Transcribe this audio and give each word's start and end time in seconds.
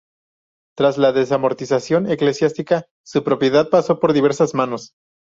Tras 0.75 0.97
la 0.97 1.11
desamortización 1.11 2.09
eclesiástica 2.09 2.87
su 3.05 3.23
propiedad 3.23 3.69
pasó 3.69 3.99
por 3.99 4.13
diversas 4.13 4.55
manos. 4.55 4.93